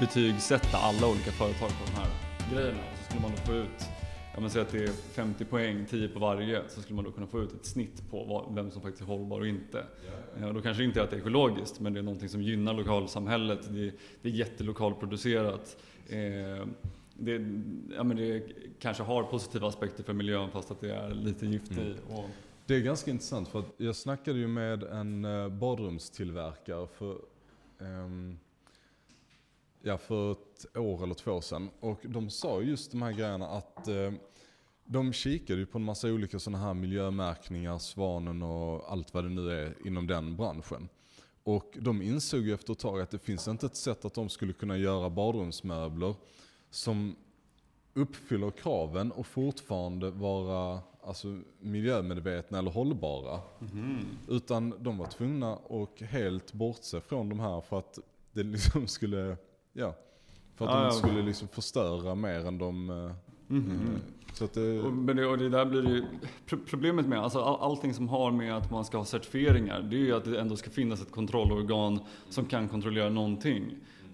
betygsätta 0.00 0.78
alla 0.78 1.08
olika 1.08 1.30
företag 1.30 1.68
på 1.68 1.84
de 1.86 1.92
här 2.00 2.08
grejerna. 2.54 2.80
Så 2.98 3.04
skulle 3.04 3.22
man 3.22 3.30
då 3.30 3.36
få 3.36 3.52
ut, 3.52 3.88
ja 4.34 4.40
men 4.40 4.50
säg 4.50 4.62
att 4.62 4.72
det 4.72 4.84
är 4.84 4.88
50 4.88 5.44
poäng, 5.44 5.86
10 5.90 6.08
på 6.08 6.18
varje, 6.18 6.62
så 6.68 6.82
skulle 6.82 6.96
man 6.96 7.04
då 7.04 7.10
kunna 7.10 7.26
få 7.26 7.42
ut 7.42 7.52
ett 7.52 7.66
snitt 7.66 8.10
på 8.10 8.24
vad, 8.24 8.54
vem 8.54 8.70
som 8.70 8.82
faktiskt 8.82 9.02
är 9.02 9.06
hållbar 9.06 9.40
och 9.40 9.46
inte. 9.46 9.84
Ja, 10.40 10.52
då 10.52 10.60
kanske 10.60 10.84
inte 10.84 11.00
är 11.00 11.04
att 11.04 11.10
det 11.10 11.16
är 11.16 11.20
ekologiskt, 11.20 11.80
men 11.80 11.92
det 11.92 12.00
är 12.00 12.02
någonting 12.02 12.28
som 12.28 12.42
gynnar 12.42 12.74
lokalsamhället. 12.74 13.60
Det, 13.70 13.92
det 14.22 14.28
är 14.28 14.32
jättelokalproducerat. 14.32 15.76
Eh, 16.08 16.66
det, 17.14 17.32
ja, 17.96 18.04
men 18.04 18.16
det 18.16 18.42
kanske 18.78 19.02
har 19.02 19.22
positiva 19.22 19.68
aspekter 19.68 20.02
för 20.02 20.12
miljön 20.12 20.50
fast 20.50 20.70
att 20.70 20.80
det 20.80 20.94
är 20.94 21.10
lite 21.10 21.46
gift 21.46 21.72
i. 21.72 21.80
Mm. 21.80 21.96
Och, 22.08 22.24
Det 22.66 22.74
är 22.74 22.80
ganska 22.80 23.10
intressant 23.10 23.48
för 23.48 23.58
att 23.58 23.74
jag 23.76 23.96
snackade 23.96 24.38
ju 24.38 24.48
med 24.48 24.82
en 24.82 25.24
eh, 25.24 25.48
badrumstillverkare 25.48 26.86
för, 26.86 27.16
ehm, 27.80 28.38
ja, 29.84 29.98
för 29.98 30.32
ett 30.32 30.76
år 30.76 31.02
eller 31.02 31.14
två 31.14 31.40
sedan. 31.40 31.70
Och 31.80 32.00
de 32.02 32.30
sa 32.30 32.60
just 32.60 32.90
de 32.90 33.02
här 33.02 33.12
grejerna 33.12 33.48
att 33.48 33.88
eh, 33.88 34.12
de 34.84 35.12
kikade 35.12 35.60
ju 35.60 35.66
på 35.66 35.78
en 35.78 35.84
massa 35.84 36.08
olika 36.08 36.38
sådana 36.38 36.64
här 36.64 36.74
miljömärkningar, 36.74 37.78
Svanen 37.78 38.42
och 38.42 38.92
allt 38.92 39.14
vad 39.14 39.24
det 39.24 39.30
nu 39.30 39.50
är 39.50 39.86
inom 39.86 40.06
den 40.06 40.36
branschen. 40.36 40.88
Och 41.42 41.76
de 41.80 42.02
insåg 42.02 42.40
ju 42.40 42.54
efter 42.54 42.72
ett 42.72 42.78
tag 42.78 43.00
att 43.00 43.10
det 43.10 43.18
finns 43.18 43.48
inte 43.48 43.66
ett 43.66 43.76
sätt 43.76 44.04
att 44.04 44.14
de 44.14 44.28
skulle 44.28 44.52
kunna 44.52 44.76
göra 44.76 45.10
badrumsmöbler 45.10 46.14
som 46.70 47.16
uppfyller 47.94 48.50
kraven 48.50 49.12
och 49.12 49.26
fortfarande 49.26 50.10
vara 50.10 50.80
alltså, 51.02 51.40
miljömedvetna 51.60 52.58
eller 52.58 52.70
hållbara. 52.70 53.40
Utan 54.28 54.74
de 54.78 54.98
var 54.98 55.06
tvungna 55.06 55.52
att 55.52 56.00
helt 56.00 56.52
bortse 56.52 57.00
från 57.00 57.28
de 57.28 57.40
här 57.40 57.60
för 57.60 57.78
att 57.78 57.98
det 58.32 58.42
liksom 58.42 58.86
skulle, 58.86 59.36
ja, 59.74 59.94
för 60.56 60.64
att 60.64 60.70
Ja, 60.70 60.76
de 60.78 60.84
ja. 60.84 60.90
skulle 60.90 61.22
liksom 61.22 61.48
förstöra 61.48 62.14
mer 62.14 62.46
än 62.46 62.58
de... 62.58 62.90
eh, 62.90 63.10
Så 64.32 64.44
att 64.44 64.52
det, 64.54 64.80
Och, 64.80 64.92
men 64.92 65.16
det, 65.16 65.26
och 65.26 65.38
det 65.38 65.48
där 65.48 65.64
blir 65.64 65.82
det 65.82 65.90
ju, 65.90 66.04
pro- 66.46 66.58
problemet 66.66 67.06
med 67.06 67.18
alltså 67.18 67.40
all, 67.40 67.70
allting 67.70 67.94
som 67.94 68.08
har 68.08 68.30
med 68.30 68.56
att 68.56 68.70
man 68.70 68.84
ska 68.84 68.98
ha 68.98 69.04
certifieringar, 69.04 69.82
det 69.82 69.96
är 69.96 70.00
ju 70.00 70.14
att 70.16 70.24
det 70.24 70.40
ändå 70.40 70.56
ska 70.56 70.70
finnas 70.70 71.02
ett 71.02 71.10
kontrollorgan 71.12 71.98
som 72.28 72.44
kan 72.44 72.68
kontrollera 72.68 73.08
någonting. 73.08 73.64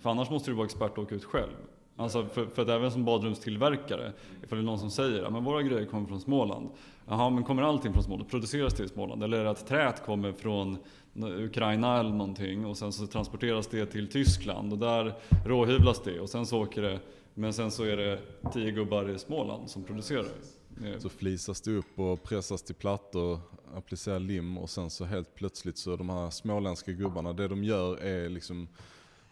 För 0.01 0.11
annars 0.11 0.31
måste 0.31 0.51
du 0.51 0.55
vara 0.55 0.65
expert 0.67 0.99
och 0.99 1.05
åka 1.05 1.15
ut 1.15 1.25
själv. 1.25 1.53
Alltså 2.01 2.27
för, 2.27 2.47
för 2.47 2.63
att 2.63 2.69
även 2.69 2.91
som 2.91 3.05
badrumstillverkare, 3.05 4.13
ifall 4.43 4.59
det 4.59 4.63
är 4.63 4.67
någon 4.67 4.79
som 4.79 4.91
säger 4.91 5.23
att 5.23 5.45
våra 5.45 5.63
grejer 5.63 5.87
kommer 5.87 6.09
från 6.09 6.21
Småland. 6.21 6.69
Jaha, 7.07 7.31
men 7.31 7.45
kommer 7.45 7.63
allting 7.63 7.93
från 7.93 8.03
Småland? 8.03 8.31
Produceras 8.31 8.75
det 8.75 8.85
i 8.85 8.89
Småland? 8.89 9.23
Eller 9.23 9.39
är 9.39 9.45
det 9.45 9.51
att 9.51 9.67
träet 9.67 10.05
kommer 10.05 10.33
från 10.33 10.79
Ukraina 11.23 12.01
eller 12.01 12.11
någonting 12.11 12.67
och 12.67 12.77
sen 12.77 12.93
så 12.93 13.07
transporteras 13.07 13.67
det 13.67 13.87
till 13.87 14.09
Tyskland 14.09 14.73
och 14.73 14.79
där 14.79 15.15
råhyvlas 15.47 16.03
det 16.05 16.21
och 16.21 16.29
sen 16.29 16.47
så 16.47 16.63
åker 16.63 16.83
det 16.83 17.01
men 17.35 17.53
sen 17.53 17.71
så 17.71 17.85
är 17.85 17.97
det 17.97 18.21
tio 18.53 18.71
gubbar 18.71 19.11
i 19.11 19.19
Småland 19.19 19.71
som 19.71 19.85
producerar 19.85 20.23
det. 20.23 21.01
Så 21.01 21.09
flisas 21.09 21.61
det 21.61 21.71
upp 21.71 21.99
och 21.99 22.23
pressas 22.23 22.63
till 22.63 22.75
plattor, 22.75 23.39
applicerar 23.77 24.19
lim 24.19 24.59
och 24.59 24.71
sen 24.71 24.91
så 24.91 25.05
helt 25.05 25.35
plötsligt 25.35 25.79
så 25.79 25.97
de 25.97 26.11
här 26.11 26.31
småländska 26.31 26.93
gubbarna, 26.93 27.33
det 27.33 27.49
de 27.49 27.65
gör 27.65 27.97
är 27.97 28.29
liksom, 28.29 28.69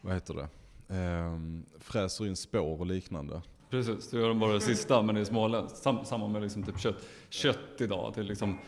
vad 0.01 0.15
heter 0.15 0.35
det? 0.35 0.49
Ehm, 0.89 1.65
fräser 1.81 2.27
in 2.27 2.37
spår 2.37 2.81
och 2.81 2.87
liknande. 2.87 3.43
Precis, 3.71 4.11
det 4.11 4.19
gör 4.19 4.29
de 4.29 4.39
bara 4.39 4.53
det 4.53 4.61
sista 4.61 5.03
men 5.03 5.15
det 5.15 5.21
är 5.21 5.25
småländskt. 5.25 5.79
Sam, 5.79 6.05
samma 6.05 6.29
med 6.29 6.43
liksom 6.43 6.63
typ 6.63 6.79
kött. 6.81 6.97
Kött 7.29 7.81
idag, 7.81 8.13
det 8.17 8.23
liksom, 8.23 8.59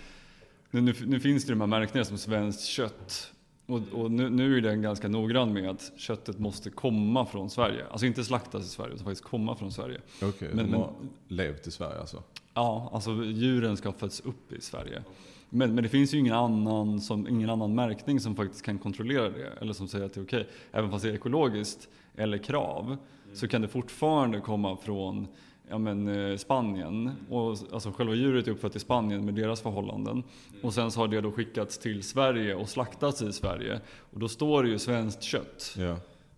nu, 0.70 0.80
nu, 0.80 0.94
nu 1.06 1.20
finns 1.20 1.44
det 1.44 1.52
de 1.52 1.60
här 1.60 1.66
märkningarna 1.68 2.04
som 2.04 2.18
svenskt 2.18 2.64
kött. 2.64 3.32
Och, 3.66 3.80
och 3.92 4.10
nu, 4.10 4.28
nu 4.30 4.56
är 4.56 4.60
den 4.60 4.82
ganska 4.82 5.08
noggrann 5.08 5.52
med 5.52 5.70
att 5.70 5.92
köttet 5.96 6.38
måste 6.38 6.70
komma 6.70 7.26
från 7.26 7.50
Sverige. 7.50 7.86
Alltså 7.90 8.06
inte 8.06 8.24
slaktas 8.24 8.64
i 8.64 8.68
Sverige 8.68 8.94
utan 8.94 9.04
faktiskt 9.04 9.24
komma 9.24 9.56
från 9.56 9.72
Sverige. 9.72 10.00
Okej, 10.22 10.48
Men- 10.48 10.56
de 10.56 10.70
men- 10.70 10.80
har 10.80 10.92
levt 11.28 11.66
i 11.66 11.70
Sverige 11.70 12.00
alltså? 12.00 12.22
Ja, 12.60 12.90
alltså 12.92 13.10
djuren 13.24 13.76
ska 13.76 13.88
ha 13.88 13.96
fötts 13.96 14.20
upp 14.20 14.52
i 14.52 14.60
Sverige. 14.60 15.02
Men, 15.50 15.74
men 15.74 15.82
det 15.84 15.88
finns 15.88 16.14
ju 16.14 16.18
ingen 16.18 16.34
annan, 16.34 17.00
som, 17.00 17.28
ingen 17.28 17.50
annan 17.50 17.74
märkning 17.74 18.20
som 18.20 18.36
faktiskt 18.36 18.64
kan 18.64 18.78
kontrollera 18.78 19.30
det. 19.30 19.52
Eller 19.60 19.72
som 19.72 19.88
säger 19.88 20.06
att 20.06 20.14
det 20.14 20.20
är 20.20 20.24
okej. 20.24 20.48
Även 20.72 20.90
fast 20.90 21.04
det 21.04 21.10
är 21.10 21.14
ekologiskt 21.14 21.88
eller 22.16 22.38
krav 22.38 22.96
så 23.34 23.48
kan 23.48 23.62
det 23.62 23.68
fortfarande 23.68 24.40
komma 24.40 24.76
från 24.76 25.26
ja, 25.68 25.78
men, 25.78 26.08
eh, 26.08 26.36
Spanien. 26.36 27.10
Och, 27.30 27.56
alltså 27.72 27.92
själva 27.92 28.14
djuret 28.14 28.46
är 28.46 28.52
uppfött 28.52 28.76
i 28.76 28.78
Spanien 28.78 29.24
med 29.24 29.34
deras 29.34 29.60
förhållanden. 29.60 30.22
Och 30.62 30.74
sen 30.74 30.90
så 30.90 31.00
har 31.00 31.08
det 31.08 31.20
då 31.20 31.32
skickats 31.32 31.78
till 31.78 32.02
Sverige 32.02 32.54
och 32.54 32.68
slaktats 32.68 33.22
i 33.22 33.32
Sverige. 33.32 33.80
Och 34.12 34.20
då 34.20 34.28
står 34.28 34.62
det 34.62 34.68
ju 34.68 34.78
svenskt 34.78 35.22
kött. 35.22 35.74
Ja. 35.78 35.96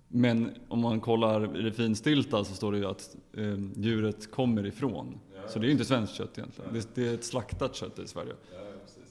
Men 0.08 0.50
om 0.68 0.80
man 0.80 1.00
kollar 1.00 1.58
i 1.60 1.62
det 1.62 1.72
finstilta 1.72 2.44
så 2.44 2.54
står 2.54 2.72
det 2.72 2.78
ju 2.78 2.86
att 2.86 3.16
eh, 3.36 3.58
djuret 3.76 4.30
kommer 4.30 4.66
ifrån. 4.66 5.18
Så 5.48 5.58
det 5.58 5.64
är 5.64 5.66
ju 5.66 5.72
inte 5.72 5.84
svenskt 5.84 6.14
kött 6.14 6.38
egentligen. 6.38 6.72
Det, 6.74 6.94
det 6.94 7.08
är 7.08 7.14
ett 7.14 7.24
slaktat 7.24 7.74
kött 7.74 7.98
i 7.98 8.06
Sverige. 8.06 8.32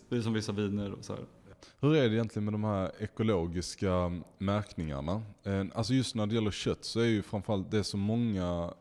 Det 0.09 0.15
är 0.15 0.21
som 0.21 0.33
vissa 0.33 0.51
viner 0.51 0.91
och 0.91 1.05
så 1.05 1.13
här. 1.13 1.23
Hur 1.79 1.95
är 1.95 2.09
det 2.09 2.15
egentligen 2.15 2.43
med 2.45 2.53
de 2.53 2.63
här 2.63 2.91
ekologiska 2.99 4.21
märkningarna? 4.37 5.21
Eh, 5.43 5.65
Alltså 5.73 5.93
just 5.93 6.15
när 6.15 6.25
det 6.27 6.35
gäller 6.35 6.51
kött 6.51 6.85
så 6.85 6.99
är 6.99 7.05
ju 7.05 7.21
framförallt 7.21 7.71
det 7.71 7.83
som 7.83 7.99
många 7.99 8.73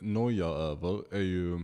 nojar 0.00 0.48
över 0.56 1.14
är 1.14 1.20
ju 1.20 1.54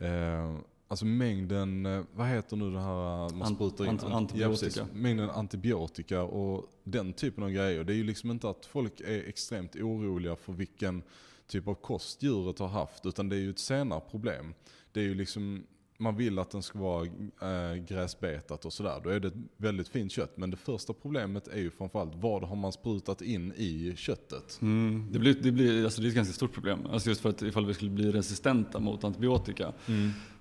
eh, 0.00 0.56
Alltså 0.88 1.04
mängden, 1.06 1.86
eh, 1.86 2.02
vad 2.14 2.26
heter 2.26 2.56
nu 2.56 2.70
det 2.72 2.80
här 2.80 3.34
man 3.34 3.42
Ant- 3.42 3.54
sprutar 3.54 3.84
in? 3.84 3.90
ant- 3.90 4.04
Ant- 4.04 4.12
antibiotika. 4.16 4.40
Ja, 4.44 4.48
precis. 4.50 4.82
mängden 4.92 5.30
antibiotika 5.30 6.22
och 6.22 6.66
den 6.84 7.12
typen 7.12 7.44
av 7.44 7.50
grejer. 7.50 7.84
Det 7.84 7.92
är 7.92 7.96
ju 7.96 8.04
liksom 8.04 8.30
inte 8.30 8.48
att 8.48 8.66
folk 8.66 9.00
är 9.00 9.28
extremt 9.28 9.76
oroliga 9.76 10.36
för 10.36 10.52
vilken 10.52 11.02
typ 11.46 11.68
av 11.68 11.74
kost 11.74 12.22
djuret 12.22 12.58
har 12.58 12.68
haft. 12.68 13.06
Utan 13.06 13.28
det 13.28 13.36
är 13.36 13.40
ju 13.40 13.50
ett 13.50 13.58
senare 13.58 14.00
problem. 14.10 14.54
Det 14.92 15.00
är 15.00 15.04
ju 15.04 15.14
liksom, 15.14 15.66
man 15.98 16.16
vill 16.16 16.38
att 16.38 16.50
den 16.50 16.62
ska 16.62 16.78
vara 16.78 17.06
äh, 17.42 17.74
gräsbetat 17.74 18.64
och 18.64 18.72
sådär. 18.72 19.00
Då 19.04 19.10
är 19.10 19.20
det 19.20 19.28
ett 19.28 19.34
väldigt 19.56 19.88
fint 19.88 20.12
kött. 20.12 20.36
Men 20.36 20.50
det 20.50 20.56
första 20.56 20.92
problemet 20.92 21.48
är 21.48 21.58
ju 21.58 21.70
framförallt 21.70 22.14
vad 22.14 22.44
har 22.44 22.56
man 22.56 22.72
sprutat 22.72 23.22
in 23.22 23.52
i 23.56 23.94
köttet? 23.96 24.58
Mm, 24.62 25.08
det, 25.12 25.18
blir, 25.18 25.34
det, 25.34 25.52
blir, 25.52 25.84
alltså 25.84 26.00
det 26.00 26.06
är 26.06 26.08
ett 26.08 26.16
ganska 26.16 26.34
stort 26.34 26.52
problem. 26.52 26.78
Alltså 26.92 27.08
just 27.08 27.20
för 27.20 27.28
att 27.28 27.42
ifall 27.42 27.66
vi 27.66 27.74
skulle 27.74 27.90
bli 27.90 28.12
resistenta 28.12 28.80
mot 28.80 29.04
antibiotika. 29.04 29.72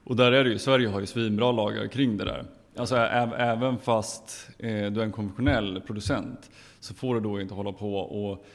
Och 0.03 0.16
där 0.16 0.31
är 0.31 0.44
det 0.44 0.50
ju, 0.50 0.59
Sverige 0.59 0.88
har 0.88 1.00
ju 1.00 1.06
svinbra 1.06 1.52
lagar 1.52 1.88
kring 1.88 2.18
det 2.18 2.25
där. 2.25 2.46
Alltså 2.75 2.96
även 2.96 3.78
fast 3.78 4.50
eh, 4.58 4.92
du 4.92 5.00
är 5.02 5.03
en 5.03 5.12
konventionell 5.12 5.81
producent 5.81 6.52
så 6.80 6.94
får 6.94 7.16
du 7.16 7.22
då 7.22 7.42
inte 7.42 7.53
hålla 7.53 7.72
på 7.72 7.96
och 7.96 8.46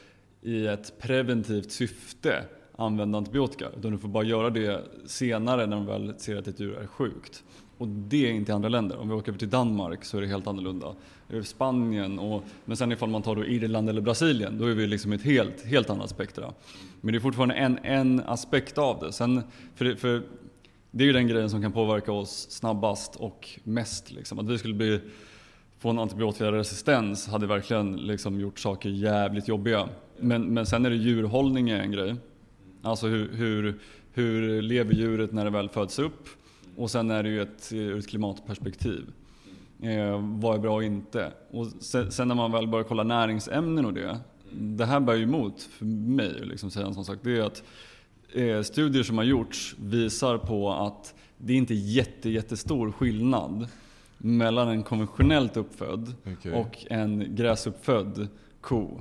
i 0.43 0.66
ett 0.66 0.93
preventivt 1.00 1.71
syfte 1.71 2.44
använda 2.76 3.19
antibiotika. 3.19 3.66
Utan 3.78 3.93
du 3.93 3.99
får 3.99 4.09
bara 4.09 4.25
göra 4.25 4.50
det 4.50 4.84
senare 5.06 5.66
när 5.66 5.76
de 5.76 5.87
väl 5.87 6.15
ser 6.19 6.37
att 6.37 6.47
ett 6.47 6.60
djur 6.60 6.78
är 6.78 6.87
sjukt. 6.87 7.44
Och 7.78 7.88
det 7.88 8.26
är 8.26 8.32
inte 8.32 8.53
i 8.53 8.54
andra 8.54 8.69
länder. 8.69 8.97
Om 8.99 9.09
vi 9.09 9.15
åker 9.15 9.28
över 9.32 9.38
till 9.38 9.50
Danmark 9.50 10.04
så 10.04 10.16
är 10.16 10.21
det 10.21 10.26
helt 10.26 10.47
annorlunda. 10.47 10.94
Spanien 11.44 12.19
och, 12.19 12.44
men 12.65 12.76
sen 12.76 12.93
ifall 12.93 13.09
man 13.09 13.22
tar 13.22 13.37
då 13.37 13.44
Irland 13.44 13.88
eller 13.91 14.00
Brasilien 14.00 14.59
då 14.59 14.65
är 14.66 14.75
vi 14.75 14.87
liksom 14.87 15.12
i 15.12 15.16
ett 15.16 15.22
helt, 15.22 15.65
helt 15.65 15.91
annat 15.91 16.10
spektra. 16.10 16.53
Men 17.00 17.12
det 17.12 17.19
är 17.19 17.20
fortfarande 17.20 17.55
en, 17.55 17.78
en 17.82 18.20
aspekt 18.26 18.78
av 18.78 18.99
det. 19.00 19.12
Sen, 19.12 19.43
för, 19.75 19.84
det- 19.84 19.97
för 19.97 20.22
det 20.91 21.05
är 21.05 21.06
ju 21.06 21.12
den 21.12 21.26
grejen 21.28 21.50
som 21.50 21.62
kan 21.62 21.72
påverka 21.72 22.12
oss 22.12 22.50
snabbast 22.50 23.16
och 23.16 23.49
mest. 23.65 24.10
Liksom. 24.12 24.38
Att 24.38 24.47
vi 24.50 24.59
skulle 24.59 24.75
bli, 24.75 25.00
få 25.78 25.91
en 25.91 25.99
antibiotikaresistens 25.99 27.28
hade 27.28 27.47
verkligen 27.47 27.97
liksom 27.97 28.41
gjort 28.41 28.59
saker 28.59 28.88
jävligt 28.88 29.49
jobbiga. 29.49 29.88
Men, 30.20 30.54
men 30.54 30.66
sen 30.66 30.86
är 30.86 30.90
det 30.90 30.96
djurhållning 30.96 31.70
är 31.70 31.80
en 31.80 31.92
grej. 31.92 32.16
Alltså 32.82 33.06
hur, 33.06 33.32
hur, 33.32 33.78
hur 34.12 34.62
lever 34.62 34.94
djuret 34.94 35.32
när 35.32 35.44
det 35.44 35.50
väl 35.50 35.68
föds 35.68 35.98
upp? 35.98 36.28
Och 36.76 36.90
sen 36.90 37.10
är 37.10 37.22
det 37.22 37.28
ju 37.28 37.42
ett, 37.42 37.72
ur 37.72 37.98
ett 37.98 38.08
klimatperspektiv. 38.08 39.04
Eh, 39.82 40.38
vad 40.38 40.54
är 40.54 40.58
bra 40.58 40.74
och 40.74 40.84
inte? 40.84 41.32
Och 41.50 41.66
sen, 41.66 42.12
sen 42.12 42.28
när 42.28 42.34
man 42.34 42.52
väl 42.52 42.69
börjar 42.69 42.84
kolla 42.84 43.02
näringsämnen 43.02 43.87
och 43.87 43.94
det. 43.94 44.19
Det 44.50 44.84
här 44.84 45.00
bär 45.00 45.14
ju 45.14 45.22
emot 45.22 45.62
för 45.62 45.84
mig 45.84 46.34
liksom 46.43 46.70
säga 46.70 46.87
en 46.87 46.94
sån 46.94 47.04
sak. 47.04 47.19
Det 47.22 47.38
är 47.38 47.43
att 47.43 47.62
eh, 48.32 48.62
studier 48.62 49.02
som 49.02 49.19
har 49.19 49.25
gjorts 49.25 49.76
visar 49.78 50.38
på 50.38 50.72
att 50.72 51.14
det 51.38 51.52
är 51.52 51.56
inte 51.56 51.75
jätte, 51.75 52.31
jättestor 52.31 52.93
skillnad 52.93 53.69
mellan 54.19 54.69
en 54.69 54.82
konventionellt 54.82 55.56
uppfödd 55.56 56.14
Okej. 56.37 56.52
och 56.52 56.87
en 56.90 57.34
gräsuppfödd 57.37 58.28
ko 58.60 59.00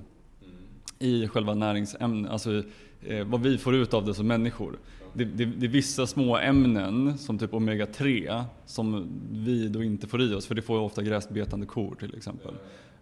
i 0.99 1.27
själva 1.27 1.53
näringsämnen, 1.53 2.31
alltså 2.31 2.63
eh, 3.01 3.25
vad 3.25 3.41
vi 3.41 3.57
får 3.57 3.75
ut 3.75 3.93
av 3.93 4.05
det 4.05 4.13
som 4.13 4.27
människor. 4.27 4.79
Det, 5.13 5.25
det, 5.25 5.45
det 5.45 5.65
är 5.65 5.69
vissa 5.69 6.07
små 6.07 6.37
ämnen 6.37 7.17
som 7.17 7.39
typ 7.39 7.51
omega-3 7.51 8.43
som 8.65 9.07
vi 9.31 9.67
då 9.67 9.83
inte 9.83 10.07
får 10.07 10.21
i 10.21 10.33
oss 10.33 10.45
för 10.47 10.55
det 10.55 10.61
får 10.61 10.77
ju 10.77 10.83
ofta 10.83 11.03
gräsbetande 11.03 11.65
kor 11.65 11.95
till 11.99 12.17
exempel. 12.17 12.53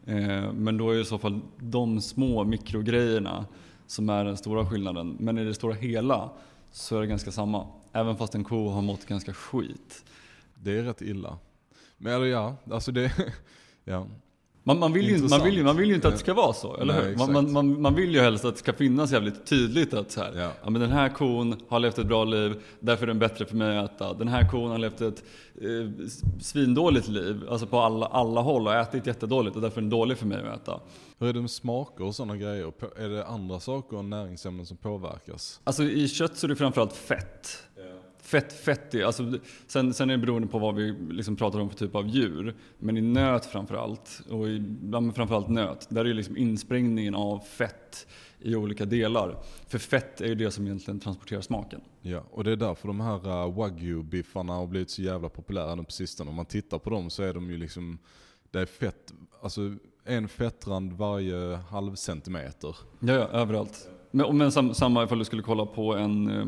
Eh, 0.05 0.51
men 0.53 0.77
då 0.77 0.89
är 0.89 0.95
det 0.95 1.01
i 1.01 1.05
så 1.05 1.17
fall 1.17 1.39
de 1.59 2.01
små 2.01 2.43
mikrogrejerna 2.43 3.45
som 3.87 4.09
är 4.09 4.25
den 4.25 4.37
stora 4.37 4.69
skillnaden. 4.69 5.17
Men 5.19 5.37
i 5.37 5.43
det 5.43 5.53
stora 5.53 5.73
hela 5.73 6.29
så 6.71 6.97
är 6.97 7.01
det 7.01 7.07
ganska 7.07 7.31
samma. 7.31 7.67
Även 7.91 8.17
fast 8.17 8.35
en 8.35 8.43
ko 8.43 8.69
har 8.69 8.81
mått 8.81 9.05
ganska 9.05 9.33
skit. 9.33 10.05
Det 10.55 10.77
är 10.79 10.83
rätt 10.83 11.01
illa. 11.01 11.37
Men 11.97 12.13
eller 12.13 12.25
ja, 12.25 12.55
alltså 12.71 12.91
det, 12.91 13.11
ja. 13.83 14.07
Man, 14.67 14.79
man, 14.79 14.93
vill 14.93 15.09
ju, 15.09 15.27
man, 15.27 15.43
vill 15.43 15.53
ju, 15.57 15.63
man 15.63 15.77
vill 15.77 15.89
ju 15.89 15.95
inte 15.95 16.07
att 16.07 16.13
det 16.13 16.19
ska 16.19 16.33
vara 16.33 16.53
så, 16.53 16.75
eller 16.77 16.93
Nej, 16.93 17.03
hur? 17.03 17.11
exakt. 17.11 17.31
Man, 17.31 17.51
man, 17.51 17.81
man 17.81 17.95
vill 17.95 18.13
ju 18.15 18.19
helst 18.21 18.45
att 18.45 18.53
det 18.53 18.59
ska 18.59 18.73
finnas 18.73 19.11
jävligt 19.11 19.45
tydligt 19.45 19.93
att 19.93 20.11
så 20.11 20.21
här, 20.21 20.31
Ja. 20.35 20.51
ja. 20.63 20.69
men 20.69 20.81
den 20.81 20.91
här 20.91 21.09
kon 21.09 21.55
har 21.67 21.79
levt 21.79 21.97
ett 21.97 22.07
bra 22.07 22.23
liv, 22.23 22.55
därför 22.79 23.03
är 23.03 23.07
den 23.07 23.19
bättre 23.19 23.45
för 23.45 23.55
mig 23.55 23.77
att 23.77 23.95
äta. 23.95 24.13
Den 24.13 24.27
här 24.27 24.49
kon 24.49 24.71
har 24.71 24.77
levt 24.77 25.01
ett 25.01 25.23
eh, 25.61 26.07
svindåligt 26.41 27.07
liv, 27.07 27.41
alltså 27.49 27.67
på 27.67 27.79
alla, 27.79 28.05
alla 28.05 28.41
håll 28.41 28.67
och 28.67 28.73
ätit 28.73 29.07
jättedåligt 29.07 29.55
och 29.55 29.61
därför 29.61 29.77
är 29.77 29.81
den 29.81 29.89
dålig 29.89 30.17
för 30.17 30.25
mig 30.25 30.37
att 30.47 30.61
äta. 30.61 30.79
Hur 31.19 31.27
är 31.27 31.33
det 31.33 31.41
med 31.41 31.51
smaker 31.51 32.03
och 32.03 32.15
sådana 32.15 32.35
grejer? 32.37 32.71
Är 32.97 33.09
det 33.09 33.25
andra 33.25 33.59
saker 33.59 33.99
än 33.99 34.09
näringsämnen 34.09 34.65
som 34.65 34.77
påverkas? 34.77 35.59
Alltså 35.63 35.83
i 35.83 36.07
kött 36.07 36.37
så 36.37 36.47
är 36.47 36.49
det 36.49 36.55
framförallt 36.55 36.93
fett. 36.93 37.63
Fett, 38.25 38.53
fett 38.53 38.93
är, 38.93 39.03
alltså, 39.03 39.33
sen, 39.67 39.93
sen 39.93 40.09
är 40.09 40.17
det 40.17 40.25
beroende 40.25 40.47
på 40.47 40.59
vad 40.59 40.75
vi 40.75 40.95
liksom 41.09 41.35
pratar 41.35 41.59
om 41.59 41.69
för 41.69 41.77
typ 41.77 41.95
av 41.95 42.07
djur. 42.07 42.55
Men 42.79 42.97
i 42.97 43.01
nöt 43.01 43.45
framförallt, 43.45 44.21
och 44.29 44.47
i, 44.47 44.63
ja, 44.91 45.11
framförallt 45.15 45.49
nöt, 45.49 45.87
där 45.89 46.05
är 46.05 46.13
liksom 46.13 46.37
insprängningen 46.37 47.15
av 47.15 47.39
fett 47.39 48.07
i 48.39 48.55
olika 48.55 48.85
delar. 48.85 49.37
För 49.67 49.77
fett 49.77 50.21
är 50.21 50.27
ju 50.27 50.35
det 50.35 50.51
som 50.51 50.65
egentligen 50.65 50.99
transporterar 50.99 51.41
smaken. 51.41 51.81
Ja, 52.01 52.23
och 52.31 52.43
det 52.43 52.51
är 52.51 52.55
därför 52.55 52.87
de 52.87 52.99
här 52.99 53.27
uh, 53.27 53.57
wagyu-biffarna 53.57 54.53
har 54.53 54.67
blivit 54.67 54.89
så 54.89 55.01
jävla 55.01 55.29
populära 55.29 55.75
nu 55.75 55.83
på 55.83 55.91
sistone. 55.91 56.29
Om 56.29 56.35
man 56.35 56.45
tittar 56.45 56.79
på 56.79 56.89
dem 56.89 57.09
så 57.09 57.23
är 57.23 57.33
de 57.33 57.49
ju 57.49 57.57
liksom, 57.57 57.97
det 58.51 58.59
är 58.59 58.65
fett, 58.65 59.13
alltså 59.41 59.61
en 60.03 60.27
fettrand 60.27 60.93
varje 60.93 61.55
halv 61.55 61.95
centimeter. 61.95 62.75
Ja, 62.99 63.13
ja 63.13 63.27
överallt. 63.27 63.89
Men, 64.11 64.37
men 64.37 64.51
sam, 64.51 64.73
samma 64.73 65.03
ifall 65.03 65.19
du 65.19 65.25
skulle 65.25 65.41
kolla 65.41 65.65
på 65.65 65.95
en, 65.95 66.29
eh, 66.29 66.45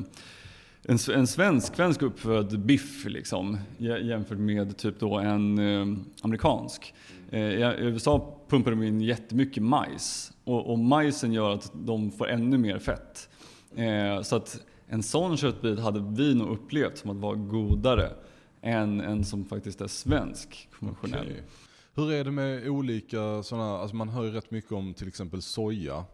en, 0.83 0.97
en 1.13 1.27
svensk, 1.27 1.75
svensk 1.75 2.01
uppfödd 2.01 2.59
biff 2.59 3.06
liksom, 3.06 3.57
jämfört 3.77 4.38
med 4.38 4.77
typ 4.77 5.00
då 5.00 5.18
en 5.18 5.59
eh, 5.59 5.97
amerikansk. 6.21 6.94
Eh, 7.29 7.41
I 7.41 7.75
USA 7.79 8.39
pumpar 8.47 8.71
de 8.71 8.83
in 8.83 9.01
jättemycket 9.01 9.63
majs 9.63 10.31
och, 10.44 10.71
och 10.71 10.79
majsen 10.79 11.33
gör 11.33 11.53
att 11.53 11.71
de 11.74 12.12
får 12.12 12.29
ännu 12.29 12.57
mer 12.57 12.79
fett. 12.79 13.29
Eh, 13.75 14.21
så 14.21 14.35
att 14.35 14.62
en 14.88 15.03
sån 15.03 15.38
köttbit 15.38 15.79
hade 15.79 16.24
vi 16.24 16.35
nog 16.35 16.50
upplevt 16.50 16.97
som 16.97 17.09
att 17.09 17.18
vara 17.18 17.35
godare 17.35 18.09
än 18.62 19.01
en 19.01 19.25
som 19.25 19.45
faktiskt 19.45 19.81
är 19.81 19.88
svensk 19.88 20.69
konventionell. 20.80 21.25
Okay. 21.25 21.41
Hur 21.95 22.12
är 22.12 22.23
det 22.23 22.31
med 22.31 22.68
olika 22.68 23.44
sådana, 23.44 23.77
alltså 23.77 23.95
man 23.95 24.09
hör 24.09 24.23
ju 24.23 24.31
rätt 24.31 24.51
mycket 24.51 24.71
om 24.71 24.94
till 24.94 25.07
exempel 25.07 25.41
soja. 25.41 26.06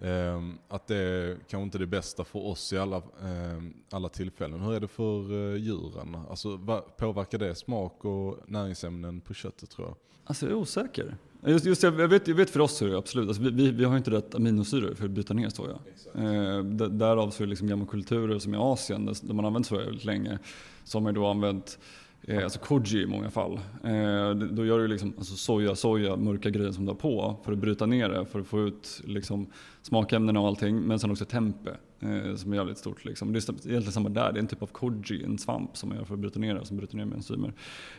Ehm, 0.00 0.58
att 0.68 0.86
det 0.86 0.96
är 0.96 1.36
kanske 1.48 1.62
inte 1.64 1.78
är 1.78 1.80
det 1.80 1.86
bästa 1.86 2.24
för 2.24 2.46
oss 2.46 2.72
i 2.72 2.78
alla, 2.78 3.02
ehm, 3.22 3.74
alla 3.90 4.08
tillfällen. 4.08 4.60
Hur 4.60 4.74
är 4.74 4.80
det 4.80 4.88
för 4.88 5.32
eh, 5.32 5.56
djuren? 5.56 6.16
Alltså, 6.30 6.58
påverkar 6.96 7.38
det 7.38 7.54
smak 7.54 8.04
och 8.04 8.38
näringsämnen 8.46 9.20
på 9.20 9.34
köttet 9.34 9.70
tror 9.70 9.88
jag? 9.88 9.96
Alltså 10.24 10.46
jag 10.46 10.52
är 10.52 10.56
osäker. 10.56 11.16
Just, 11.46 11.64
just 11.64 11.82
jag, 11.82 11.92
vet, 11.92 12.28
jag 12.28 12.34
vet 12.34 12.50
för 12.50 12.60
oss 12.60 12.82
är 12.82 12.88
det 12.88 12.98
absolut, 12.98 13.28
alltså 13.28 13.42
vi, 13.42 13.70
vi, 13.70 13.84
har 13.84 13.96
inte 13.96 14.10
rätt 14.10 14.34
aminosyror 14.34 14.94
för 14.94 15.04
att 15.04 15.10
bryta 15.10 15.34
ner 15.34 15.48
soja. 15.48 15.78
Eh, 16.14 16.64
därav 16.88 17.30
så 17.30 17.42
är 17.42 17.46
det 17.46 17.50
liksom 17.50 17.68
gamla 17.68 17.86
kulturer 17.86 18.38
som 18.38 18.54
i 18.54 18.56
Asien 18.56 19.06
där, 19.06 19.34
man 19.34 19.44
använt 19.44 19.66
soja 19.66 19.84
väldigt 19.84 20.04
länge. 20.04 20.38
Så 20.84 21.00
har 21.00 21.12
då 21.12 21.26
använt 21.26 21.78
eh, 22.26 22.44
alltså 22.44 22.58
koji 22.58 23.02
i 23.02 23.06
många 23.06 23.30
fall. 23.30 23.60
Eh, 23.84 24.30
då 24.30 24.66
gör 24.66 24.78
du 24.78 24.88
liksom 24.88 25.14
alltså 25.18 25.36
soja, 25.36 25.74
soja, 25.74 26.16
mörka 26.16 26.50
grejer 26.50 26.72
som 26.72 26.84
du 26.84 26.90
har 26.90 26.96
på 26.96 27.40
för 27.44 27.52
att 27.52 27.58
bryta 27.58 27.86
ner 27.86 28.08
det, 28.08 28.26
för 28.26 28.40
att 28.40 28.46
få 28.46 28.60
ut 28.60 29.00
liksom, 29.04 29.46
smakämnena 29.82 30.40
och 30.40 30.46
allting. 30.46 30.80
Men 30.80 30.98
sen 30.98 31.10
också 31.10 31.24
tempe 31.24 31.76
eh, 32.00 32.36
som 32.36 32.52
är 32.52 32.56
jävligt 32.56 32.78
stort. 32.78 33.04
Liksom. 33.04 33.32
Det 33.32 33.38
är 33.38 33.50
egentligen 33.50 33.92
samma 33.92 34.08
där, 34.08 34.32
det 34.32 34.38
är 34.38 34.40
en 34.40 34.46
typ 34.46 34.62
av 34.62 34.66
koji, 34.66 35.24
en 35.24 35.38
svamp 35.38 35.76
som 35.76 35.88
man 35.88 35.98
gör 35.98 36.04
för 36.04 36.14
att 36.14 36.20
bryta 36.20 36.40
ner 36.40 36.54
det, 36.54 36.66
som 36.66 36.76
bryter 36.76 36.96
ner 36.96 37.04
med 37.04 37.16
enzymer. 37.16 37.52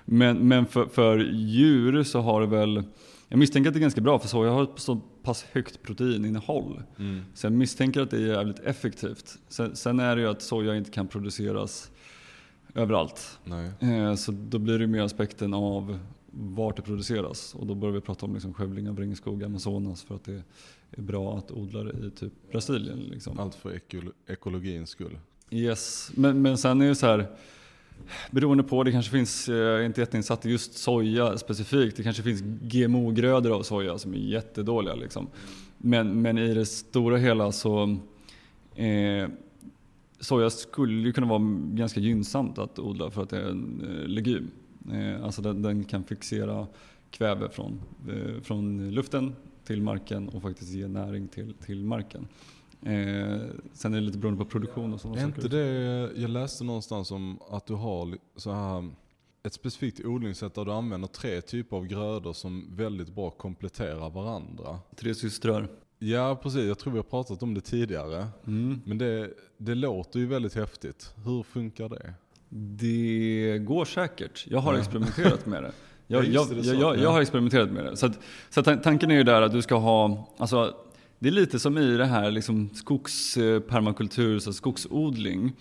Men, 0.06 0.48
men 0.48 0.66
för, 0.66 0.86
för 0.86 1.18
djur 1.34 2.04
så 2.04 2.20
har 2.20 2.42
det 2.42 2.48
väl, 2.48 2.84
jag 3.28 3.40
misstänker 3.40 3.70
att 3.70 3.74
det 3.74 3.80
är 3.80 3.82
ganska 3.82 4.02
bra 4.02 4.20
för 4.20 4.28
soja 4.28 4.52
har 4.52 4.64
ett 4.64 4.70
så 4.76 5.02
pass 5.24 5.46
högt 5.52 5.84
proteininnehåll. 5.84 6.82
Så 7.34 7.46
jag 7.46 7.54
misstänker 7.54 8.02
att 8.02 8.12
det 8.12 8.18
är 8.18 8.28
jävligt 8.28 8.60
effektivt. 8.60 9.38
Sen, 9.48 9.76
sen 9.76 10.00
är 10.00 10.16
det 10.16 10.22
ju 10.22 10.28
att 10.28 10.42
soja 10.42 10.76
inte 10.76 10.92
kan 10.92 11.08
produceras 11.08 11.92
överallt. 12.76 13.40
Nej. 13.44 13.72
Eh, 13.80 14.16
Så 14.16 14.32
då 14.32 14.60
blir 14.60 14.80
det 14.80 14.88
mer 14.88 15.02
aspekten 15.02 15.54
av 15.54 16.00
vart 16.32 16.76
det 16.76 16.82
produceras. 16.82 17.56
Och 17.56 17.66
då 17.68 17.76
börjar 17.76 17.94
vi 17.94 18.02
prata 18.02 18.26
om 18.26 18.34
liksom 18.34 18.54
skövling 18.54 18.90
av 18.90 19.00
regnskog, 19.00 19.44
Amazonas 19.44 20.04
för 20.04 20.16
att 20.16 20.24
det 20.24 20.44
är 20.92 21.02
bra 21.02 21.38
att 21.38 21.52
odla 21.52 21.84
det 21.84 22.08
i 22.08 22.12
typ 22.12 22.34
Brasilien. 22.52 23.00
Liksom. 23.00 23.40
Allt 23.40 23.56
för 23.56 23.70
ekolo- 23.72 24.12
ekologins 24.28 24.90
skull. 24.90 25.18
Yes, 25.50 26.12
men, 26.16 26.42
men 26.42 26.58
sen 26.58 26.82
är 26.82 26.88
det 26.88 26.96
så 26.96 27.06
här 27.08 27.28
Beroende 28.32 28.64
på, 28.64 28.84
det 28.84 28.92
kanske 28.92 29.12
finns, 29.12 29.50
eh, 29.50 29.56
jag 29.56 29.80
är 29.82 29.84
inte 29.86 30.02
jätteinsatt 30.02 30.46
i 30.46 30.50
just 30.50 30.74
soja 30.78 31.38
specifikt. 31.38 31.98
Det 31.98 32.04
kanske 32.04 32.24
finns 32.24 32.42
GMO-grödor 32.62 33.52
av 33.56 33.64
soja 33.64 33.98
som 33.98 34.14
är 34.14 34.18
jättedåliga. 34.18 34.96
Liksom. 34.96 35.28
Men, 35.78 36.22
men 36.22 36.38
i 36.38 36.54
det 36.54 36.66
stora 36.66 37.18
hela 37.18 37.52
så 37.52 37.98
eh, 38.76 39.30
Soja 40.26 40.50
skulle 40.50 40.94
ju 40.94 41.14
kunna 41.14 41.28
vara 41.28 41.42
ganska 41.74 42.00
gynnsamt 42.00 42.58
att 42.58 42.80
odla 42.80 43.12
för 43.12 43.24
att 43.24 43.30
det 43.30 43.38
är 43.38 43.50
en 43.50 43.82
eh, 43.82 44.08
legum. 44.08 44.52
Eh, 44.92 45.26
alltså 45.26 45.42
den, 45.42 45.62
den 45.62 45.84
kan 45.84 46.04
fixera 46.04 46.68
kväve 47.12 47.50
från, 47.50 47.82
eh, 48.10 48.42
från 48.42 48.92
luften 48.92 49.36
till 49.64 49.82
marken 49.82 50.30
och 50.30 50.42
faktiskt 50.42 50.72
ge 50.72 50.88
näring 50.88 51.28
till, 51.28 51.54
till 51.54 51.86
marken. 51.86 52.28
Eh, 52.82 53.42
sen 53.74 53.94
är 53.94 53.98
det 53.98 54.02
lite 54.02 54.18
beroende 54.18 54.44
på 54.44 54.50
produktion 54.50 54.94
och 54.94 55.02
sådana 55.02 55.18
Är 55.22 55.26
saker. 55.26 55.46
inte 55.46 55.58
det, 55.58 56.22
jag 56.22 56.30
läste 56.30 56.64
någonstans 56.64 57.12
om 57.12 57.40
att 57.50 57.66
du 57.66 57.74
har 57.74 58.18
så 58.36 58.52
här, 58.52 58.90
ett 59.44 59.54
specifikt 59.54 60.06
odlingssätt 60.06 60.54
där 60.54 60.66
du 60.66 60.72
använder 60.72 61.08
tre 61.08 61.42
typer 61.42 61.78
av 61.78 61.86
grödor 61.86 62.34
som 62.34 62.76
väldigt 62.76 63.16
bra 63.16 63.30
kompletterar 63.30 64.10
varandra. 64.10 64.80
Tre 64.96 65.16
systrar. 65.16 65.68
Ja 66.12 66.40
precis, 66.44 66.66
jag 66.68 66.80
tror 66.80 66.94
vi 66.94 67.00
har 67.00 67.04
pratat 67.04 67.44
om 67.44 67.54
det 67.54 67.62
tidigare. 67.62 68.28
Mm. 68.48 68.82
Men 68.86 68.98
det, 68.98 69.30
det 69.58 69.76
låter 69.76 70.20
ju 70.20 70.26
väldigt 70.28 70.56
häftigt. 70.56 71.14
Hur 71.26 71.44
funkar 71.44 71.90
det? 71.90 72.14
Det 72.50 73.60
går 73.60 73.86
säkert. 73.86 74.46
Jag 74.50 74.60
har 74.60 74.74
Ja. 74.74 74.80
experimenterat 74.80 75.46
med 75.46 75.64
det. 75.64 75.72
Jag, 76.08 76.26
Ja, 76.26 76.28
jag, 76.50 76.64
det, 76.64 76.68
jag, 76.74 76.98
jag, 77.00 77.12
har 77.12 77.22
experimenterat 77.22 77.72
med 77.72 77.86
det. 77.86 77.98
Så, 77.98 78.06
att, 78.06 78.20
så 78.50 78.60
att 78.60 78.66
tan- 78.68 78.82
tanken 78.84 79.12
är 79.12 79.16
ju 79.16 79.24
där 79.24 79.42
att 79.42 79.52
du 79.52 79.62
ska 79.62 79.76
ha, 79.76 80.28
alltså, 80.38 80.76
det 81.20 81.28
är 81.30 81.32
lite 81.34 81.60
som 81.60 81.78
i 81.78 81.98
det 81.98 82.06
här 82.06 82.32
liksom 82.32 82.70
skogspermakultur, 82.74 84.40
så 84.40 84.54
skogsodling. 84.54 85.54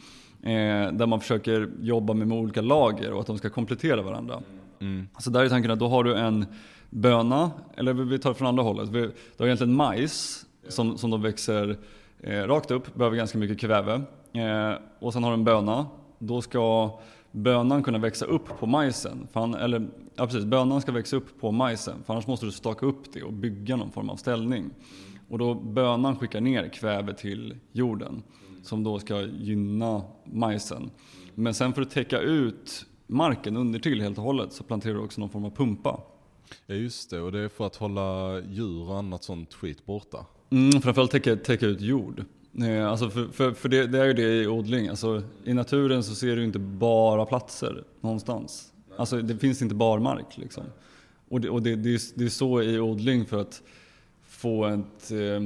Eh, 0.42 0.92
där 0.92 1.06
man 1.06 1.20
försöker 1.20 1.70
jobba 1.80 2.14
med 2.14 2.32
olika 2.32 2.60
lager 2.60 3.12
och 3.12 3.20
att 3.20 3.26
de 3.26 3.38
ska 3.38 3.50
komplettera 3.50 4.02
varandra. 4.02 4.42
Mm. 4.80 5.08
Så 5.18 5.30
där 5.30 5.44
är 5.44 5.48
tanken 5.48 5.70
att 5.70 5.78
då 5.78 5.88
har 5.88 6.04
du 6.04 6.14
en 6.14 6.46
böna, 6.90 7.50
eller 7.76 7.92
vi 7.92 8.18
tar 8.18 8.30
det 8.30 8.34
från 8.34 8.48
andra 8.48 8.62
hållet. 8.62 8.92
Du 8.92 9.12
har 9.38 9.46
egentligen 9.46 9.74
majs 9.74 10.46
som, 10.68 10.98
som 10.98 11.10
då 11.10 11.16
växer 11.16 11.76
eh, 12.20 12.42
rakt 12.42 12.70
upp, 12.70 12.94
behöver 12.94 13.16
ganska 13.16 13.38
mycket 13.38 13.60
kväve. 13.60 14.02
Eh, 14.32 14.72
och 14.98 15.12
sen 15.12 15.24
har 15.24 15.30
du 15.30 15.34
en 15.34 15.44
böna. 15.44 15.86
Då 16.18 16.42
ska 16.42 16.90
bönan 17.30 17.82
kunna 17.82 17.98
växa 17.98 18.24
upp 18.24 18.58
på 18.58 18.66
majsen. 18.66 19.28
För 19.32 19.40
han, 19.40 19.54
eller, 19.54 19.86
ja 20.14 20.26
precis, 20.26 20.44
bönan 20.44 20.80
ska 20.80 20.92
växa 20.92 21.16
upp 21.16 21.40
på 21.40 21.52
majsen. 21.52 21.94
För 22.06 22.14
annars 22.14 22.26
måste 22.26 22.46
du 22.46 22.52
staka 22.52 22.86
upp 22.86 23.12
det 23.12 23.22
och 23.22 23.32
bygga 23.32 23.76
någon 23.76 23.90
form 23.90 24.10
av 24.10 24.16
ställning. 24.16 24.70
Och 25.28 25.38
då 25.38 25.54
bönan 25.54 26.16
skickar 26.16 26.40
ner 26.40 26.68
kväve 26.68 27.14
till 27.14 27.56
jorden. 27.72 28.22
Som 28.62 28.84
då 28.84 28.98
ska 28.98 29.20
gynna 29.20 30.02
majsen. 30.24 30.90
Men 31.34 31.54
sen 31.54 31.72
för 31.72 31.82
att 31.82 31.90
täcka 31.90 32.20
ut 32.20 32.86
marken 33.06 33.56
under 33.56 33.78
till 33.78 34.00
helt 34.00 34.18
och 34.18 34.24
hållet 34.24 34.52
så 34.52 34.64
planterar 34.64 34.94
du 34.94 35.00
också 35.00 35.20
någon 35.20 35.30
form 35.30 35.44
av 35.44 35.50
pumpa. 35.50 36.00
Ja 36.66 36.74
just 36.74 37.10
det, 37.10 37.20
och 37.20 37.32
det 37.32 37.40
är 37.40 37.48
för 37.48 37.66
att 37.66 37.76
hålla 37.76 38.40
djur 38.40 38.90
och 38.90 38.98
annat 38.98 39.24
sånt 39.24 39.54
skit 39.54 39.86
borta. 39.86 40.26
Mm, 40.50 40.82
framförallt 40.82 41.10
täcka, 41.10 41.36
täcka 41.36 41.66
ut 41.66 41.80
jord. 41.80 42.24
Eh, 42.62 42.90
alltså 42.90 43.10
för 43.10 43.28
för, 43.28 43.52
för 43.52 43.68
det, 43.68 43.86
det 43.86 43.98
är 43.98 44.04
ju 44.04 44.12
det 44.12 44.42
i 44.42 44.46
odling. 44.46 44.88
Alltså, 44.88 45.22
I 45.44 45.54
naturen 45.54 46.04
så 46.04 46.14
ser 46.14 46.36
du 46.36 46.44
inte 46.44 46.58
bara 46.58 47.26
platser 47.26 47.84
någonstans. 48.00 48.72
Alltså 48.96 49.22
det 49.22 49.36
finns 49.36 49.62
inte 49.62 49.74
barmark 49.74 50.38
liksom. 50.38 50.64
Och, 51.28 51.40
det, 51.40 51.50
och 51.50 51.62
det, 51.62 51.76
det, 51.76 51.94
är, 51.94 52.00
det 52.18 52.24
är 52.24 52.28
så 52.28 52.62
i 52.62 52.80
odling 52.80 53.26
för 53.26 53.40
att 53.40 53.62
få 54.22 54.66
ett 54.66 55.10
eh, 55.10 55.40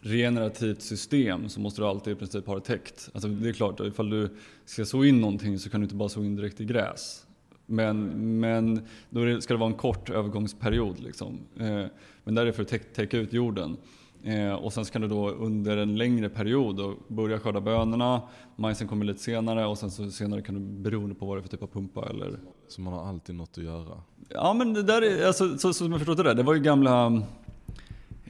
regenerativt 0.00 0.82
system 0.82 1.48
så 1.48 1.60
måste 1.60 1.80
du 1.80 1.86
alltid 1.86 2.12
i 2.12 2.16
princip 2.16 2.46
ha 2.46 2.54
det 2.54 2.60
täckt. 2.60 3.10
Alltså 3.14 3.28
det 3.28 3.48
är 3.48 3.52
klart, 3.52 3.80
ifall 3.80 4.10
du 4.10 4.28
ska 4.64 4.84
så 4.84 5.04
in 5.04 5.20
någonting 5.20 5.58
så 5.58 5.70
kan 5.70 5.80
du 5.80 5.84
inte 5.84 5.96
bara 5.96 6.08
så 6.08 6.24
in 6.24 6.36
direkt 6.36 6.60
i 6.60 6.64
gräs. 6.64 7.24
Men, 7.66 8.08
men 8.40 8.86
då 9.10 9.40
ska 9.40 9.54
det 9.54 9.60
vara 9.60 9.70
en 9.70 9.76
kort 9.76 10.10
övergångsperiod. 10.10 11.00
Liksom. 11.00 11.38
Eh, 11.60 11.84
men 12.24 12.34
där 12.34 12.42
är 12.42 12.46
det 12.46 12.52
för 12.52 12.62
att 12.62 12.68
täck, 12.68 12.92
täcka 12.92 13.18
ut 13.18 13.32
jorden. 13.32 13.76
Eh, 14.22 14.52
och 14.52 14.72
sen 14.72 14.84
ska 14.84 14.98
du 14.98 15.08
då 15.08 15.30
under 15.30 15.76
en 15.76 15.96
längre 15.96 16.28
period 16.28 16.96
börja 17.08 17.38
skörda 17.38 17.60
bönorna, 17.60 18.22
majsen 18.56 18.88
kommer 18.88 19.04
lite 19.04 19.20
senare 19.20 19.66
och 19.66 19.78
sen 19.78 19.90
så 19.90 20.10
senare 20.10 20.42
kan 20.42 20.54
du 20.54 20.60
beroende 20.60 21.14
på 21.14 21.26
vad 21.26 21.36
det 21.36 21.40
är 21.40 21.42
för 21.42 21.48
typ 21.48 21.62
av 21.62 21.66
pumpa 21.66 22.06
eller 22.10 22.38
Så 22.68 22.80
man 22.80 22.92
har 22.92 23.08
alltid 23.08 23.34
något 23.34 23.58
att 23.58 23.64
göra. 23.64 24.02
Ja 24.28 24.54
men 24.54 24.74
det 24.74 24.82
där 24.82 25.02
är, 25.02 25.26
alltså, 25.26 25.48
så, 25.48 25.58
så 25.58 25.72
som 25.72 25.92
jag 25.92 26.00
förstått 26.00 26.16
det 26.16 26.22
där, 26.22 26.34
det 26.34 26.42
var 26.42 26.54
ju 26.54 26.60
gamla 26.60 27.22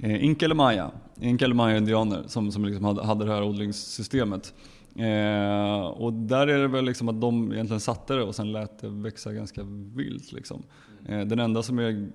eh, 0.02 0.24
Inkele 0.24 0.54
Maya. 0.54 0.90
Inkele 1.20 1.54
Maya-indianer 1.54 2.22
som, 2.26 2.52
som 2.52 2.64
liksom 2.64 2.84
hade, 2.84 3.04
hade 3.04 3.24
det 3.24 3.32
här 3.32 3.42
odlingssystemet. 3.42 4.54
Eh, 4.96 5.86
och 5.86 6.12
där 6.12 6.46
är 6.46 6.58
det 6.58 6.68
väl 6.68 6.84
liksom 6.84 7.08
att 7.08 7.20
de 7.20 7.52
egentligen 7.52 7.80
satte 7.80 8.14
det 8.14 8.22
och 8.22 8.34
sen 8.34 8.52
lät 8.52 8.78
det 8.78 8.88
växa 8.88 9.32
ganska 9.32 9.62
vilt. 9.94 10.32
Liksom. 10.32 10.62
Eh, 11.08 11.20
den 11.20 11.38
enda 11.38 11.62
som 11.62 11.78
är 11.78 12.10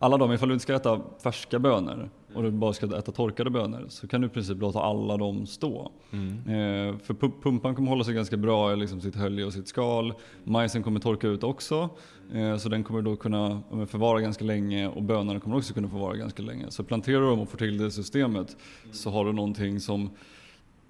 alla 0.00 0.16
de, 0.16 0.32
ifall 0.32 0.48
du 0.48 0.54
inte 0.54 0.62
ska 0.62 0.74
äta 0.74 1.00
färska 1.22 1.58
bönor 1.58 2.10
och 2.34 2.42
du 2.42 2.50
bara 2.50 2.72
ska 2.72 2.98
äta 2.98 3.12
torkade 3.12 3.50
bönor 3.50 3.86
så 3.88 4.08
kan 4.08 4.20
du 4.20 4.26
i 4.26 4.30
princip 4.30 4.60
låta 4.60 4.82
alla 4.82 5.16
dem 5.16 5.46
stå. 5.46 5.92
Mm. 6.10 6.38
Eh, 6.38 6.98
för 6.98 7.14
pumpan 7.42 7.74
kommer 7.74 7.88
hålla 7.88 8.04
sig 8.04 8.14
ganska 8.14 8.36
bra 8.36 8.72
i 8.72 8.76
liksom 8.76 9.00
sitt 9.00 9.16
hölje 9.16 9.44
och 9.44 9.52
sitt 9.52 9.68
skal. 9.68 10.12
Majsen 10.44 10.82
kommer 10.82 11.00
torka 11.00 11.28
ut 11.28 11.44
också. 11.44 11.88
Eh, 12.32 12.56
så 12.56 12.68
den 12.68 12.84
kommer 12.84 13.02
då 13.02 13.16
kunna 13.16 13.62
förvara 13.70 14.20
ganska 14.20 14.44
länge 14.44 14.88
och 14.88 15.02
bönorna 15.02 15.40
kommer 15.40 15.56
också 15.56 15.74
kunna 15.74 15.88
förvara 15.88 16.16
ganska 16.16 16.42
länge. 16.42 16.70
Så 16.70 16.84
planterar 16.84 17.20
du 17.20 17.26
dem 17.26 17.40
och 17.40 17.48
får 17.48 17.58
till 17.58 17.78
det 17.78 17.90
systemet 17.90 18.56
så 18.92 19.10
har 19.10 19.24
du 19.24 19.32
någonting 19.32 19.80
som 19.80 20.10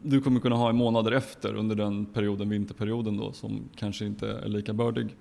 du 0.03 0.21
kommer 0.21 0.41
kunna 0.41 0.57
ha 0.57 0.71
i 0.71 0.73
månader 0.73 1.12
efter 1.12 1.55
under 1.55 1.77
den 1.77 2.07
perioden, 2.07 2.49
vinterperioden 2.49 3.17
då, 3.17 3.33
som 3.33 3.69
kanske 3.77 4.05
inte 4.05 4.29
är 4.29 4.49
lika 4.49 4.73
bördig, 4.73 5.17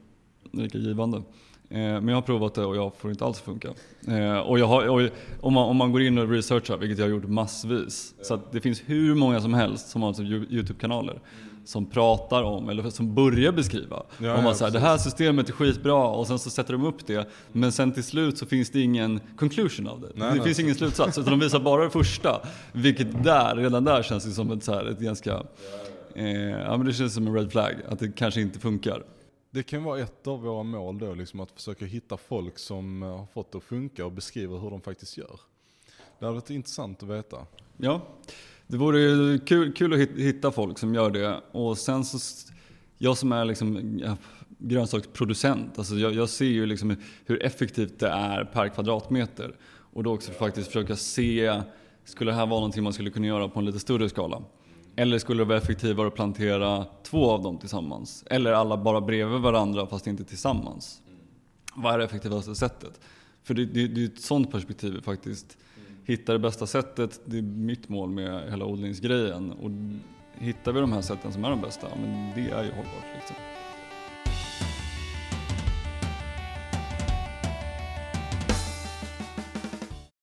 lika 0.52 0.78
givande. 0.78 1.24
Eh, 1.70 1.78
men 1.78 2.08
jag 2.08 2.16
har 2.16 2.22
provat 2.22 2.54
det 2.54 2.66
och 2.66 2.76
jag 2.76 2.96
får 2.98 3.12
inte 3.12 3.26
alls 3.26 3.40
funka. 3.40 3.68
Eh, 4.08 4.38
och, 4.38 4.60
har, 4.60 4.88
och 4.88 5.10
om, 5.42 5.54
man, 5.54 5.70
om 5.70 5.78
man 5.78 5.92
går 5.92 6.02
in 6.02 6.18
och 6.18 6.30
researchar, 6.30 6.78
vilket 6.78 6.98
jag 6.98 7.06
har 7.06 7.12
gjort 7.12 7.30
massvis, 7.30 8.14
så 8.22 8.40
det 8.52 8.62
finns 8.62 8.82
hur 8.86 9.16
många 9.16 9.42
som 9.42 9.54
helst 9.54 9.90
som 9.90 10.02
har 10.02 10.10
alltså 10.10 10.24
YouTube-kanaler 10.24 11.20
som 11.68 11.86
pratar 11.86 12.44
om, 12.44 12.70
eller 12.70 12.90
som 12.90 13.16
börjar 13.16 13.52
beskriva. 13.52 14.04
Ja, 14.18 14.38
om 14.38 14.46
ja, 14.46 14.54
så 14.54 14.66
här, 14.66 14.72
det 14.72 14.80
här 14.80 14.98
systemet 14.98 15.50
är 15.50 15.54
skitbra 15.54 16.08
och 16.08 16.28
sen 16.28 16.40
så 16.40 16.50
sätter 16.50 16.74
de 16.74 16.86
upp 16.86 17.08
det. 17.08 17.30
Men 17.52 17.72
sen 17.72 17.92
till 17.92 18.04
slut 18.04 18.38
så 18.38 18.46
finns 18.46 18.70
det 18.70 18.82
ingen 18.82 19.20
conclusion 19.38 19.88
av 19.88 20.02
det. 20.02 20.08
Nej, 20.16 20.30
det 20.30 20.36
nej. 20.36 20.44
finns 20.44 20.60
ingen 20.60 20.76
slutsats. 20.76 21.18
Utan 21.18 21.32
de 21.32 21.40
visar 21.40 21.60
bara 21.60 21.84
det 21.84 21.90
första. 21.90 22.42
Vilket 22.72 23.24
där, 23.24 23.56
redan 23.56 23.84
där 23.84 24.04
känns 24.04 24.26
det 24.26 24.32
som 24.32 24.52
ett, 24.52 24.64
så 24.64 24.74
här, 24.74 24.86
ett 24.86 25.00
ganska, 25.00 25.44
eh, 26.16 26.28
ja 26.50 26.78
men 26.78 26.86
det 26.86 26.94
känns 26.94 27.14
som 27.14 27.28
en 27.28 27.34
red 27.34 27.52
flag. 27.52 27.74
Att 27.90 28.00
det 28.00 28.12
kanske 28.16 28.42
inte 28.42 28.60
funkar. 28.60 29.04
Det 29.52 29.64
kan 29.64 29.84
vara 29.84 30.00
ett 30.00 30.28
av 30.28 30.42
våra 30.42 30.64
mål 30.64 30.98
då, 30.98 31.14
liksom 31.14 31.40
att 31.40 31.52
försöka 31.52 31.86
hitta 31.86 32.18
folk 32.18 32.58
som 32.60 33.04
eh, 33.04 33.10
har 33.10 33.26
fått 33.26 33.52
det 33.52 33.58
att 33.58 33.64
funka 33.64 34.06
och 34.06 34.12
beskriva 34.12 34.58
hur 34.58 34.70
de 34.70 34.82
faktiskt 34.82 35.18
gör. 35.18 35.40
Det 36.20 36.26
hade 36.26 36.36
varit 36.36 36.50
intressant 36.50 37.04
att 37.04 37.10
veta. 37.10 37.38
Ja, 37.78 38.02
det 38.68 38.78
vore 38.78 39.40
kul, 39.40 39.74
kul 39.74 39.94
att 39.94 40.00
hitta 40.00 40.52
folk 40.52 40.78
som 40.80 40.96
gör 40.96 41.12
det. 41.12 41.42
Och 41.52 41.78
sen 41.78 42.06
så, 42.06 42.18
jag 42.98 43.18
som 43.18 43.32
är 43.32 43.46
liksom 43.46 44.00
grönsaksproducent, 44.58 45.78
alltså 45.78 45.96
jag, 45.96 46.14
jag, 46.14 46.30
ser 46.30 46.46
ju 46.46 46.66
liksom 46.66 46.96
hur 47.26 47.44
effektivt 47.44 48.00
det 48.00 48.10
är 48.10 48.44
per 48.44 48.70
kvadratmeter. 48.70 49.56
Och 49.94 50.04
då 50.04 50.14
också 50.14 50.32
faktiskt 50.32 50.68
försöka 50.68 50.96
se, 50.96 51.62
skulle 52.04 52.32
det 52.32 52.36
här 52.36 52.46
vara 52.46 52.60
någonting 52.60 52.84
man 52.84 52.94
skulle 52.94 53.10
kunna 53.10 53.28
göra 53.28 53.50
på 53.50 53.60
en 53.60 53.66
lite 53.66 53.80
större 53.80 54.10
skala? 54.10 54.44
Eller 55.00 55.20
skulle 55.20 55.42
det 55.42 55.46
vara 55.46 55.58
effektivare 55.58 56.08
att 56.08 56.16
plantera 56.16 56.86
två 57.04 57.32
av 57.32 57.44
dem 57.44 57.58
tillsammans? 57.58 58.24
Eller 58.30 58.52
alla 58.52 58.78
bara 58.78 59.02
bredvid 59.02 59.40
varandra 59.40 59.88
fast 59.88 60.08
inte 60.08 60.24
tillsammans? 60.24 61.02
Vad 61.76 61.94
är 61.94 61.98
det 61.98 62.06
effektivaste 62.06 62.56
sättet? 62.56 63.00
För 63.44 63.54
det, 63.54 63.66
det, 63.66 63.88
det 63.88 64.02
är 64.02 64.06
ett 64.06 64.22
sånt 64.22 64.52
perspektiv 64.52 65.02
faktiskt. 65.02 65.58
Hitta 66.06 66.34
det 66.34 66.40
bästa 66.40 66.68
sättet, 66.68 67.20
det 67.26 67.38
är 67.38 67.42
mitt 67.42 67.90
mål 67.90 68.10
med 68.10 68.52
hela 68.52 68.66
odlingsgrejen. 68.66 69.52
Och 69.52 69.72
hittar 70.44 70.72
vi 70.72 70.80
de 70.80 70.92
här 70.92 71.02
sätten 71.02 71.34
som 71.34 71.46
är 71.46 71.50
de 71.50 71.62
bästa, 71.62 71.88
men 71.96 72.32
det 72.36 72.52
är 72.52 72.64
ju 72.64 72.72
hållbart. 72.72 73.06
Liksom. 73.16 73.36